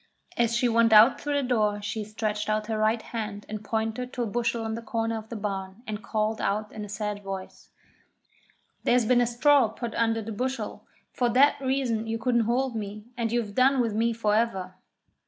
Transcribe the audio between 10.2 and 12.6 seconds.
the bushel for that reason you couldn't